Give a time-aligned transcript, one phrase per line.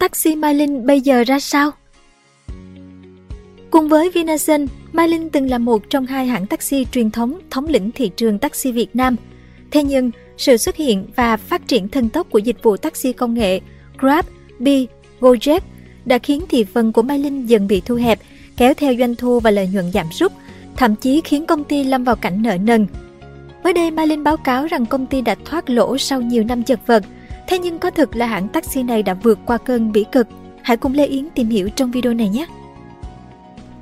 [0.00, 1.70] taxi Mai Linh bây giờ ra sao?
[3.70, 7.66] Cùng với Vinasun, Mai Linh từng là một trong hai hãng taxi truyền thống thống
[7.66, 9.16] lĩnh thị trường taxi Việt Nam.
[9.70, 13.34] Thế nhưng, sự xuất hiện và phát triển thần tốc của dịch vụ taxi công
[13.34, 13.60] nghệ
[13.98, 14.24] Grab,
[14.58, 14.86] Bi,
[15.20, 15.60] Gojek
[16.04, 18.18] đã khiến thị phần của Mai Linh dần bị thu hẹp,
[18.56, 20.32] kéo theo doanh thu và lợi nhuận giảm sút,
[20.76, 22.86] thậm chí khiến công ty lâm vào cảnh nợ nần.
[23.64, 26.62] Mới đây, Mai Linh báo cáo rằng công ty đã thoát lỗ sau nhiều năm
[26.62, 27.04] chật vật.
[27.50, 30.28] Thế nhưng có thực là hãng taxi này đã vượt qua cơn bỉ cực?
[30.62, 32.46] Hãy cùng Lê Yến tìm hiểu trong video này nhé!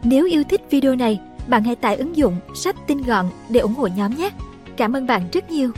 [0.02, 3.74] Nếu yêu thích video này, bạn hãy tải ứng dụng sách tin gọn để ủng
[3.74, 4.30] hộ nhóm nhé.
[4.76, 5.70] Cảm ơn bạn rất nhiều.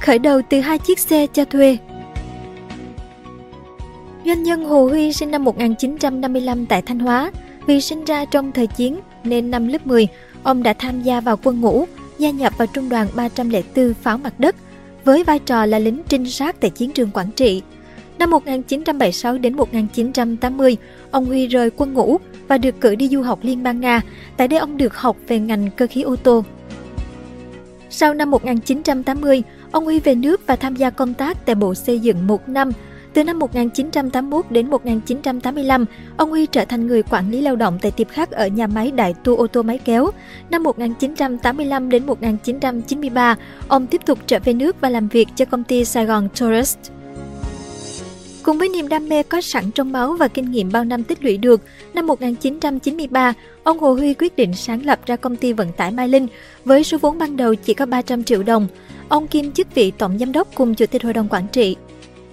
[0.00, 1.78] Khởi đầu từ hai chiếc xe cho thuê
[4.24, 7.30] Doanh nhân Hồ Huy sinh năm 1955 tại Thanh Hóa.
[7.66, 10.08] Vì sinh ra trong thời chiến nên năm lớp 10,
[10.42, 11.84] ông đã tham gia vào quân ngũ,
[12.18, 14.56] gia nhập vào trung đoàn 304 pháo mặt đất
[15.04, 17.62] với vai trò là lính trinh sát tại chiến trường Quảng Trị.
[18.18, 20.76] Năm 1976 đến 1980,
[21.10, 24.00] ông Huy rời quân ngũ và được cử đi du học Liên bang Nga.
[24.36, 26.44] Tại đây ông được học về ngành cơ khí ô tô.
[27.90, 31.98] Sau năm 1980, ông Huy về nước và tham gia công tác tại Bộ Xây
[31.98, 32.72] dựng một năm.
[33.14, 35.84] Từ năm 1981 đến 1985,
[36.16, 38.90] ông Huy trở thành người quản lý lao động tại tiệp khắc ở nhà máy
[38.90, 40.10] Đại Tu ô tô máy kéo.
[40.50, 43.36] Năm 1985 đến 1993,
[43.68, 46.78] ông tiếp tục trở về nước và làm việc cho công ty Sài Gòn Tourist.
[48.42, 51.24] Cùng với niềm đam mê có sẵn trong máu và kinh nghiệm bao năm tích
[51.24, 51.60] lũy được,
[51.94, 56.08] năm 1993, ông Hồ Huy quyết định sáng lập ra công ty vận tải Mai
[56.08, 56.26] Linh
[56.64, 58.68] với số vốn ban đầu chỉ có 300 triệu đồng.
[59.08, 61.76] Ông kiêm chức vị tổng giám đốc cùng chủ tịch hội đồng quản trị.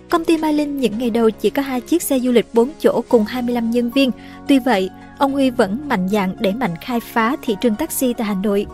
[0.10, 2.70] Công ty Mai Linh những ngày đầu chỉ có hai chiếc xe du lịch 4
[2.80, 4.12] chỗ cùng 25 nhân viên.
[4.48, 8.28] Tuy vậy, ông Huy vẫn mạnh dạn để mạnh khai phá thị trường taxi tại
[8.28, 8.66] Hà Nội.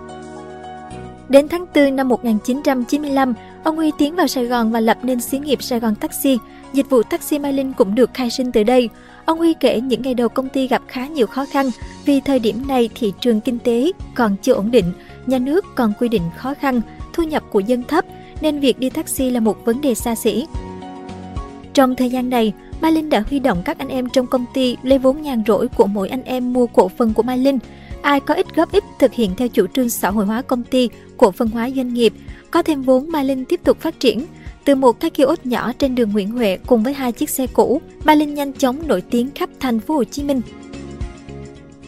[1.30, 3.34] Đến tháng 4 năm 1995,
[3.64, 6.38] ông Huy tiến vào Sài Gòn và lập nên xí nghiệp Sài Gòn Taxi,
[6.74, 8.90] Dịch vụ taxi Mai Linh cũng được khai sinh từ đây.
[9.26, 11.70] Ông Huy kể những ngày đầu công ty gặp khá nhiều khó khăn
[12.06, 14.94] vì thời điểm này thị trường kinh tế còn chưa ổn định,
[15.26, 16.82] nhà nước còn quy định khó khăn,
[17.14, 18.06] thu nhập của dân thấp
[18.42, 20.46] nên việc đi taxi là một vấn đề xa xỉ.
[21.76, 24.78] Trong thời gian này, Mai Linh đã huy động các anh em trong công ty
[24.84, 27.60] lấy vốn nhàn rỗi của mỗi anh em mua cổ phần của Mai Linh.
[28.02, 30.90] Ai có ít góp ít thực hiện theo chủ trương xã hội hóa công ty,
[31.18, 32.14] cổ phần hóa doanh nghiệp,
[32.52, 34.26] có thêm vốn Mai Linh tiếp tục phát triển.
[34.66, 37.82] Từ một cái kiosk nhỏ trên đường Nguyễn Huệ cùng với hai chiếc xe cũ,
[38.04, 40.42] Mai Linh nhanh chóng nổi tiếng khắp thành phố Hồ Chí Minh.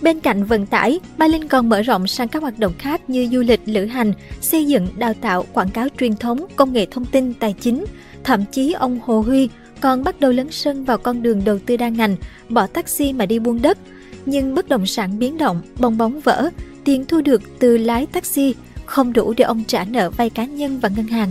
[0.02, 3.30] Bên cạnh vận tải, Mai Linh còn mở rộng sang các hoạt động khác như
[3.32, 7.06] du lịch, lữ hành, xây dựng, đào tạo, quảng cáo truyền thống, công nghệ thông
[7.06, 7.86] tin, tài chính.
[8.24, 9.50] Thậm chí ông Hồ Huy
[9.82, 12.16] còn bắt đầu lấn sân vào con đường đầu tư đa ngành,
[12.50, 13.78] bỏ taxi mà đi buôn đất.
[14.26, 16.50] Nhưng bất động sản biến động, bong bóng vỡ,
[16.84, 18.56] tiền thu được từ lái taxi
[18.86, 21.30] không đủ để ông trả nợ vay cá nhân và ngân hàng.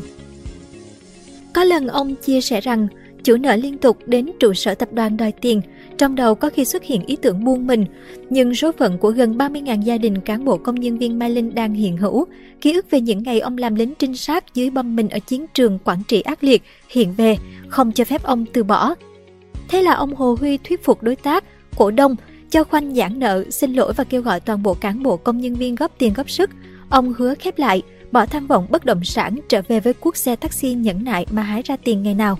[1.52, 2.88] Có lần ông chia sẻ rằng
[3.26, 5.60] chủ nợ liên tục đến trụ sở tập đoàn đòi tiền,
[5.98, 7.84] trong đầu có khi xuất hiện ý tưởng buông mình.
[8.30, 11.54] Nhưng số phận của gần 30.000 gia đình cán bộ công nhân viên Mai Linh
[11.54, 12.26] đang hiện hữu.
[12.60, 15.46] Ký ức về những ngày ông làm lính trinh sát dưới bom mình ở chiến
[15.54, 17.36] trường quản trị ác liệt hiện về,
[17.68, 18.94] không cho phép ông từ bỏ.
[19.68, 21.44] Thế là ông Hồ Huy thuyết phục đối tác,
[21.76, 22.16] cổ đông,
[22.50, 25.54] cho khoanh giãn nợ, xin lỗi và kêu gọi toàn bộ cán bộ công nhân
[25.54, 26.50] viên góp tiền góp sức.
[26.88, 27.82] Ông hứa khép lại–
[28.12, 31.42] bỏ tham vọng bất động sản trở về với cuốc xe taxi nhẫn nại mà
[31.42, 32.38] hái ra tiền ngày nào.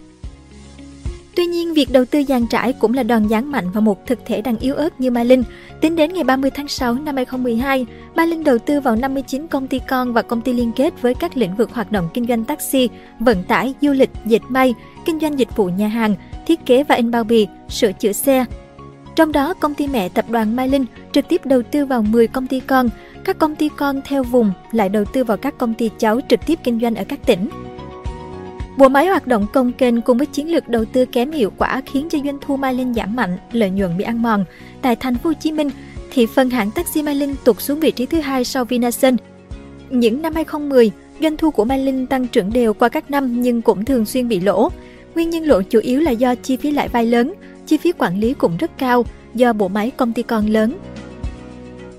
[1.36, 4.18] Tuy nhiên, việc đầu tư dàn trải cũng là đòn giáng mạnh vào một thực
[4.26, 5.42] thể đang yếu ớt như Mai Linh.
[5.80, 9.66] Tính đến ngày 30 tháng 6 năm 2012, Mai Linh đầu tư vào 59 công
[9.66, 12.44] ty con và công ty liên kết với các lĩnh vực hoạt động kinh doanh
[12.44, 12.88] taxi,
[13.20, 14.74] vận tải, du lịch, dệt may,
[15.04, 16.14] kinh doanh dịch vụ nhà hàng,
[16.46, 18.44] thiết kế và in bao bì, sửa chữa xe.
[19.16, 22.26] Trong đó, công ty mẹ tập đoàn Mai Linh trực tiếp đầu tư vào 10
[22.26, 22.88] công ty con,
[23.24, 26.46] các công ty con theo vùng lại đầu tư vào các công ty cháu trực
[26.46, 27.48] tiếp kinh doanh ở các tỉnh.
[28.76, 31.82] Bộ máy hoạt động công kênh cùng với chiến lược đầu tư kém hiệu quả
[31.86, 34.44] khiến cho doanh thu Mai Linh giảm mạnh, lợi nhuận bị ăn mòn.
[34.82, 35.70] Tại thành phố Hồ Chí Minh,
[36.10, 39.16] thị phần hãng taxi Mai Linh tụt xuống vị trí thứ hai sau Vinasun.
[39.90, 43.62] Những năm 2010, doanh thu của Mai Linh tăng trưởng đều qua các năm nhưng
[43.62, 44.68] cũng thường xuyên bị lỗ.
[45.14, 47.34] Nguyên nhân lỗ chủ yếu là do chi phí lãi vay lớn,
[47.66, 50.78] chi phí quản lý cũng rất cao do bộ máy công ty con lớn.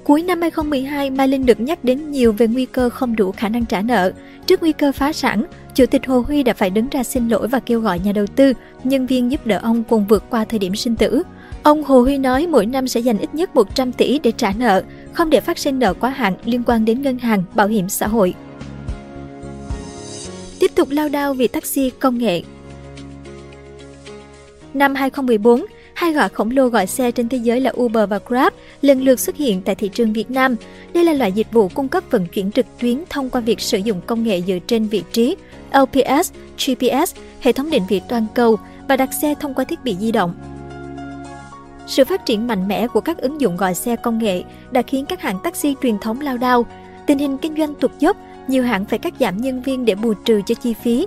[0.03, 3.49] Cuối năm 2012, Mai Linh được nhắc đến nhiều về nguy cơ không đủ khả
[3.49, 4.11] năng trả nợ.
[4.47, 5.45] Trước nguy cơ phá sản,
[5.75, 8.27] Chủ tịch Hồ Huy đã phải đứng ra xin lỗi và kêu gọi nhà đầu
[8.27, 8.53] tư,
[8.83, 11.23] nhân viên giúp đỡ ông cùng vượt qua thời điểm sinh tử.
[11.63, 14.83] Ông Hồ Huy nói mỗi năm sẽ dành ít nhất 100 tỷ để trả nợ,
[15.13, 18.07] không để phát sinh nợ quá hạn liên quan đến ngân hàng, bảo hiểm xã
[18.07, 18.33] hội.
[20.59, 22.41] Tiếp tục lao đao vì taxi công nghệ
[24.73, 25.65] Năm 2014,
[25.97, 29.19] Hai gã khổng lồ gọi xe trên thế giới là Uber và Grab lần lượt
[29.19, 30.55] xuất hiện tại thị trường Việt Nam.
[30.93, 33.77] Đây là loại dịch vụ cung cấp vận chuyển trực tuyến thông qua việc sử
[33.77, 35.35] dụng công nghệ dựa trên vị trí,
[35.71, 36.31] LPS,
[36.65, 38.57] GPS, hệ thống định vị toàn cầu,
[38.87, 40.33] và đặt xe thông qua thiết bị di động.
[41.87, 45.05] Sự phát triển mạnh mẽ của các ứng dụng gọi xe công nghệ đã khiến
[45.05, 46.65] các hãng taxi truyền thống lao đao.
[47.07, 48.17] Tình hình kinh doanh tụt dốc,
[48.47, 51.05] nhiều hãng phải cắt giảm nhân viên để bù trừ cho chi phí.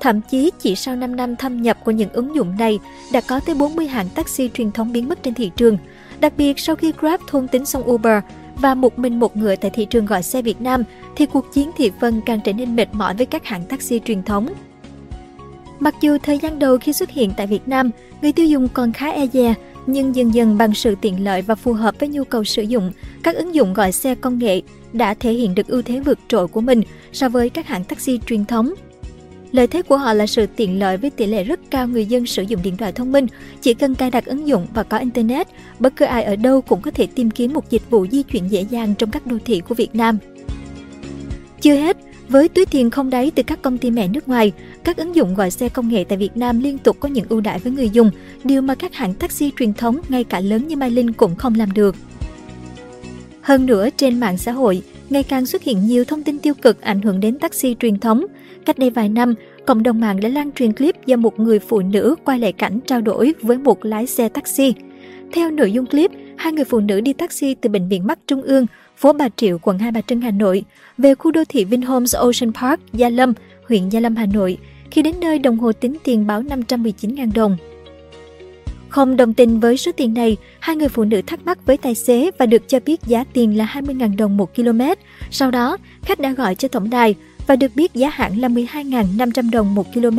[0.00, 2.78] Thậm chí chỉ sau 5 năm thâm nhập của những ứng dụng này,
[3.12, 5.78] đã có tới 40 hãng taxi truyền thống biến mất trên thị trường.
[6.20, 8.22] Đặc biệt sau khi Grab thôn tính xong Uber
[8.56, 10.82] và một mình một ngựa tại thị trường gọi xe Việt Nam,
[11.16, 14.22] thì cuộc chiến thị phần càng trở nên mệt mỏi với các hãng taxi truyền
[14.22, 14.48] thống.
[15.80, 17.90] Mặc dù thời gian đầu khi xuất hiện tại Việt Nam,
[18.22, 19.54] người tiêu dùng còn khá e dè,
[19.86, 22.92] nhưng dần dần bằng sự tiện lợi và phù hợp với nhu cầu sử dụng,
[23.22, 24.62] các ứng dụng gọi xe công nghệ
[24.92, 26.82] đã thể hiện được ưu thế vượt trội của mình
[27.12, 28.74] so với các hãng taxi truyền thống.
[29.52, 32.26] Lợi thế của họ là sự tiện lợi với tỷ lệ rất cao người dân
[32.26, 33.26] sử dụng điện thoại thông minh,
[33.60, 35.48] chỉ cần cài đặt ứng dụng và có internet,
[35.78, 38.50] bất cứ ai ở đâu cũng có thể tìm kiếm một dịch vụ di chuyển
[38.50, 40.18] dễ dàng trong các đô thị của Việt Nam.
[41.60, 41.96] Chưa hết,
[42.28, 44.52] với túi tiền không đáy từ các công ty mẹ nước ngoài,
[44.84, 47.40] các ứng dụng gọi xe công nghệ tại Việt Nam liên tục có những ưu
[47.40, 48.10] đãi với người dùng,
[48.44, 51.54] điều mà các hãng taxi truyền thống ngay cả lớn như Mai Linh cũng không
[51.54, 51.96] làm được.
[53.40, 56.80] Hơn nữa, trên mạng xã hội, ngày càng xuất hiện nhiều thông tin tiêu cực
[56.80, 58.26] ảnh hưởng đến taxi truyền thống.
[58.66, 59.34] Cách đây vài năm,
[59.66, 62.80] cộng đồng mạng đã lan truyền clip do một người phụ nữ quay lại cảnh
[62.86, 64.74] trao đổi với một lái xe taxi.
[65.32, 68.42] Theo nội dung clip, hai người phụ nữ đi taxi từ Bệnh viện Mắt Trung
[68.42, 68.66] ương,
[68.96, 70.64] phố Bà Triệu, quận Hai Bà Trưng, Hà Nội,
[70.98, 73.32] về khu đô thị Vinhomes Ocean Park, Gia Lâm,
[73.68, 74.58] huyện Gia Lâm, Hà Nội.
[74.90, 77.56] Khi đến nơi, đồng hồ tính tiền báo 519.000 đồng.
[78.88, 81.94] Không đồng tình với số tiền này, hai người phụ nữ thắc mắc với tài
[81.94, 84.80] xế và được cho biết giá tiền là 20.000 đồng một km.
[85.30, 87.14] Sau đó, khách đã gọi cho tổng đài
[87.50, 90.18] và được biết giá hãng là 12.500 đồng một km.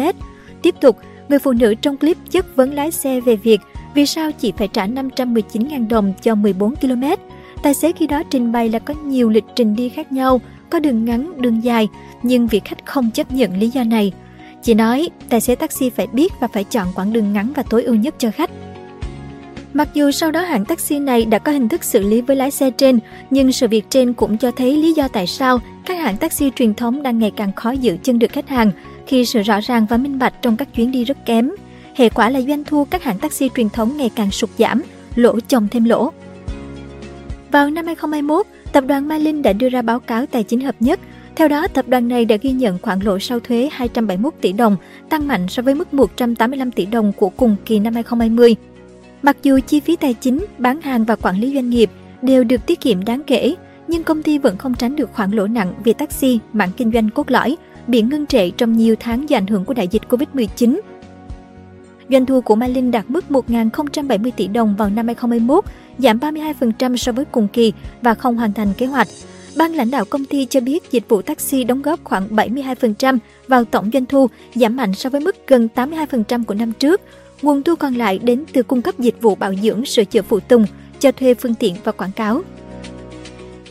[0.61, 0.97] Tiếp tục,
[1.29, 3.61] người phụ nữ trong clip chất vấn lái xe về việc
[3.93, 7.03] vì sao chỉ phải trả 519.000 đồng cho 14 km.
[7.63, 10.79] Tài xế khi đó trình bày là có nhiều lịch trình đi khác nhau, có
[10.79, 11.87] đường ngắn, đường dài,
[12.23, 14.11] nhưng vị khách không chấp nhận lý do này.
[14.63, 17.83] Chị nói, tài xế taxi phải biết và phải chọn quãng đường ngắn và tối
[17.83, 18.51] ưu nhất cho khách.
[19.73, 22.51] Mặc dù sau đó hãng taxi này đã có hình thức xử lý với lái
[22.51, 26.17] xe trên, nhưng sự việc trên cũng cho thấy lý do tại sao các hãng
[26.17, 28.71] taxi truyền thống đang ngày càng khó giữ chân được khách hàng
[29.07, 31.51] khi sự rõ ràng và minh bạch trong các chuyến đi rất kém.
[31.95, 34.81] Hệ quả là doanh thu các hãng taxi truyền thống ngày càng sụt giảm,
[35.15, 36.11] lỗ chồng thêm lỗ.
[37.51, 40.99] Vào năm 2021, tập đoàn Malin đã đưa ra báo cáo tài chính hợp nhất.
[41.35, 44.77] Theo đó, tập đoàn này đã ghi nhận khoản lỗ sau thuế 271 tỷ đồng,
[45.09, 48.55] tăng mạnh so với mức 185 tỷ đồng của cùng kỳ năm 2020.
[49.21, 51.89] Mặc dù chi phí tài chính, bán hàng và quản lý doanh nghiệp
[52.21, 53.55] đều được tiết kiệm đáng kể,
[53.87, 57.09] nhưng công ty vẫn không tránh được khoản lỗ nặng vì taxi, mảng kinh doanh
[57.09, 57.57] cốt lõi,
[57.87, 60.79] bị ngưng trệ trong nhiều tháng do ảnh hưởng của đại dịch Covid-19.
[62.09, 65.65] Doanh thu của Malin Linh đạt mức 1.070 tỷ đồng vào năm 2021,
[65.97, 69.07] giảm 32% so với cùng kỳ và không hoàn thành kế hoạch.
[69.57, 73.63] Ban lãnh đạo công ty cho biết dịch vụ taxi đóng góp khoảng 72% vào
[73.65, 77.01] tổng doanh thu, giảm mạnh so với mức gần 82% của năm trước.
[77.41, 80.39] Nguồn thu còn lại đến từ cung cấp dịch vụ bảo dưỡng, sửa chữa phụ
[80.39, 80.65] tùng,
[80.99, 82.41] cho thuê phương tiện và quảng cáo.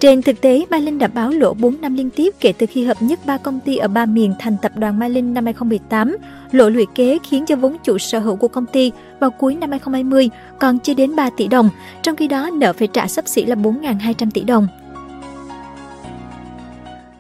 [0.01, 2.85] Trên thực tế, Mai Linh đã báo lỗ 4 năm liên tiếp kể từ khi
[2.85, 6.17] hợp nhất ba công ty ở ba miền thành tập đoàn Mai Linh năm 2018.
[6.53, 9.71] Lỗ lũy kế khiến cho vốn chủ sở hữu của công ty vào cuối năm
[9.71, 11.71] 2020 còn chưa đến 3 tỷ đồng,
[12.03, 14.67] trong khi đó nợ phải trả sắp xỉ là 4.200 tỷ đồng.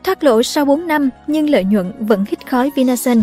[0.04, 3.22] Thoát lỗ sau 4 năm nhưng lợi nhuận vẫn hít khói Vinasun.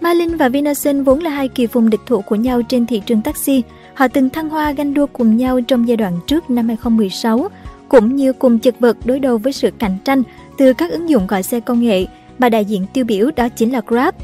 [0.00, 3.22] Malin và Vinason vốn là hai kỳ phùng địch thủ của nhau trên thị trường
[3.22, 3.62] taxi.
[3.94, 7.48] Họ từng thăng hoa ganh đua cùng nhau trong giai đoạn trước năm 2016,
[7.88, 10.22] cũng như cùng chật vật đối đầu với sự cạnh tranh
[10.58, 12.06] từ các ứng dụng gọi xe công nghệ
[12.38, 14.14] mà đại diện tiêu biểu đó chính là Grab.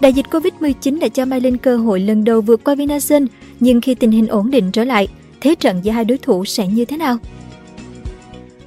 [0.00, 3.26] Đại dịch Covid-19 đã cho Malin cơ hội lần đầu vượt qua Vinason,
[3.60, 5.08] nhưng khi tình hình ổn định trở lại,
[5.40, 7.18] thế trận giữa hai đối thủ sẽ như thế nào?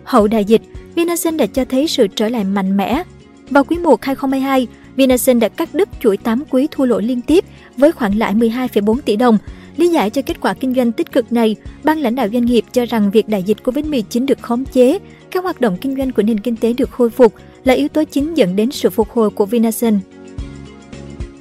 [0.03, 0.61] Hậu đại dịch,
[0.95, 3.03] Vinason đã cho thấy sự trở lại mạnh mẽ.
[3.49, 7.45] Vào quý 1 2022, Vinasun đã cắt đứt chuỗi 8 quý thua lỗ liên tiếp
[7.77, 9.37] với khoản lãi 12,4 tỷ đồng.
[9.77, 12.65] Lý giải cho kết quả kinh doanh tích cực này, ban lãnh đạo doanh nghiệp
[12.71, 14.99] cho rằng việc đại dịch Covid-19 được khống chế,
[15.31, 17.33] các hoạt động kinh doanh của nền kinh tế được khôi phục
[17.63, 19.99] là yếu tố chính dẫn đến sự phục hồi của Vinasun.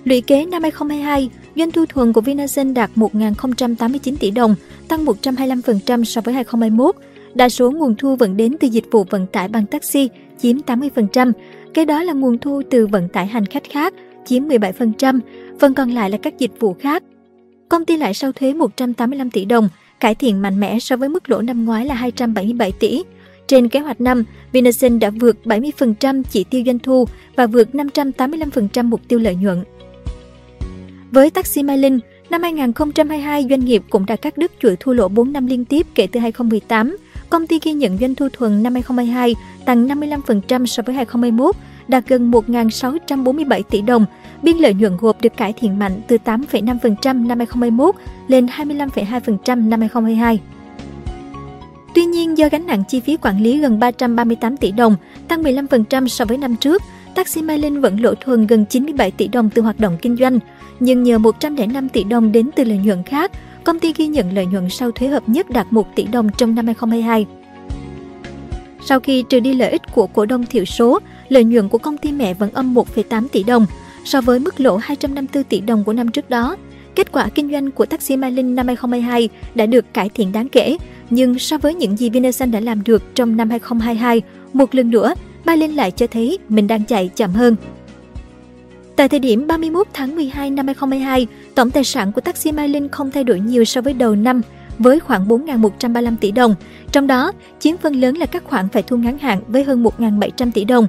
[0.05, 4.55] Lũy kế năm 2022, doanh thu thuần của Vinasun đạt 1.089 tỷ đồng,
[4.89, 6.97] tăng 125% so với 2021.
[7.35, 11.33] Đa số nguồn thu vẫn đến từ dịch vụ vận tải bằng taxi, chiếm 80%,
[11.75, 15.21] Kế đó là nguồn thu từ vận tải hành khách khác, chiếm 17%,
[15.61, 17.03] phần còn lại là các dịch vụ khác.
[17.69, 19.69] Công ty lãi sau thuế 185 tỷ đồng,
[20.01, 23.03] cải thiện mạnh mẽ so với mức lỗ năm ngoái là 277 tỷ.
[23.47, 27.05] Trên kế hoạch năm, Vinasun đã vượt 70% chỉ tiêu doanh thu
[27.37, 29.65] và vượt 585% mục tiêu lợi nhuận.
[31.11, 31.99] Với Taxi Mai Linh,
[32.31, 35.87] năm 2022 doanh nghiệp cũng đã cắt đứt chuỗi thua lỗ 4 năm liên tiếp
[35.95, 36.97] kể từ 2018
[37.31, 41.57] công ty ghi nhận doanh thu thuần năm 2022 tăng 55% so với 2021,
[41.89, 44.05] đạt gần 1.647 tỷ đồng,
[44.43, 47.95] biên lợi nhuận gộp được cải thiện mạnh từ 8,5% năm 2021
[48.29, 50.41] lên 25,2% năm 2022.
[51.95, 54.97] Tuy nhiên, do gánh nặng chi phí quản lý gần 338 tỷ đồng,
[55.29, 56.83] tăng 15% so với năm trước,
[57.15, 60.39] Taxi Mai Linh vẫn lỗ thuần gần 97 tỷ đồng từ hoạt động kinh doanh.
[60.81, 63.31] Nhưng nhờ 105 tỷ đồng đến từ lợi nhuận khác,
[63.65, 66.55] công ty ghi nhận lợi nhuận sau thuế hợp nhất đạt 1 tỷ đồng trong
[66.55, 67.27] năm 2022.
[68.87, 71.99] Sau khi trừ đi lợi ích của cổ đông thiểu số, lợi nhuận của công
[71.99, 73.67] ty mẹ vẫn âm 1,8 tỷ đồng,
[74.05, 76.57] so với mức lỗ 254 tỷ đồng của năm trước đó.
[76.95, 80.49] Kết quả kinh doanh của Taxi Mai Linh năm 2022 đã được cải thiện đáng
[80.49, 80.77] kể,
[81.11, 85.15] nhưng so với những gì Vinasun đã làm được trong năm 2022, một lần nữa,
[85.45, 87.57] Mai Linh lại cho thấy mình đang chạy chậm hơn.
[88.97, 92.89] Tại thời điểm 31 tháng 12 năm 2022, tổng tài sản của Taxi Mai Linh
[92.89, 94.43] không thay đổi nhiều so với đầu năm,
[94.79, 96.55] với khoảng 4.135 tỷ đồng.
[96.93, 100.51] Trong đó, chiếm phần lớn là các khoản phải thu ngắn hạn với hơn 1.700
[100.55, 100.87] tỷ đồng.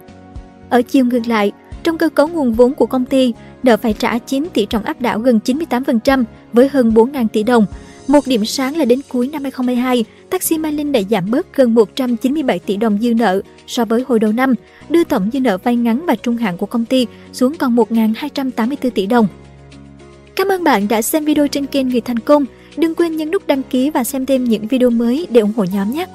[0.69, 1.51] Ở chiều ngược lại,
[1.83, 3.33] trong cơ cấu nguồn vốn của công ty,
[3.63, 7.65] nợ phải trả chiếm tỷ trọng áp đảo gần 98% với hơn 4.000 tỷ đồng.
[8.07, 11.73] Một điểm sáng là đến cuối năm 2022, Taxi Mai Linh đã giảm bớt gần
[11.73, 14.53] 197 tỷ đồng dư nợ so với hồi đầu năm,
[14.89, 18.89] đưa tổng dư nợ vay ngắn và trung hạn của công ty xuống còn 1.284
[18.89, 19.27] tỷ đồng.
[20.35, 22.45] Cảm ơn bạn đã xem video trên kênh Người Thành Công.
[22.77, 25.63] Đừng quên nhấn nút đăng ký và xem thêm những video mới để ủng hộ
[25.63, 26.05] nhóm nhé!